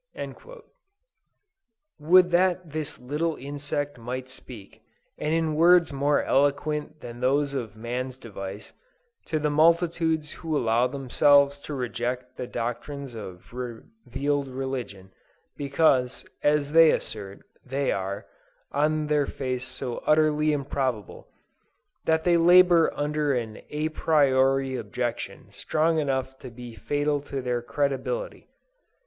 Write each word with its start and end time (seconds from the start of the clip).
Would 1.99 2.31
that 2.31 2.71
this 2.71 2.97
little 2.97 3.35
insect 3.35 3.99
might 3.99 4.29
speak, 4.29 4.81
and 5.19 5.31
in 5.31 5.53
words 5.53 5.93
more 5.93 6.23
eloquent 6.23 7.01
than 7.01 7.19
those 7.19 7.53
of 7.53 7.75
man's 7.75 8.17
device, 8.17 8.73
to 9.27 9.37
the 9.37 9.51
multitudes 9.51 10.31
who 10.31 10.57
allow 10.57 10.87
themselves 10.87 11.61
to 11.61 11.75
reject 11.75 12.35
the 12.35 12.47
doctrines 12.47 13.13
of 13.13 13.53
revealed 13.53 14.47
religion, 14.47 15.11
because, 15.55 16.25
as 16.41 16.71
they 16.71 16.89
assert, 16.89 17.45
they 17.63 17.91
are, 17.91 18.25
on 18.71 19.05
their 19.05 19.27
face 19.27 19.67
so 19.67 19.97
utterly 20.07 20.51
improbable, 20.51 21.27
that 22.05 22.23
they 22.23 22.37
labor 22.37 22.91
under 22.95 23.35
an 23.35 23.61
a 23.69 23.89
priori 23.89 24.75
objection 24.75 25.51
strong 25.51 25.99
enough 25.99 26.39
to 26.39 26.49
be 26.49 26.73
fatal 26.73 27.21
to 27.21 27.39
their 27.39 27.61
credibility. 27.61 28.47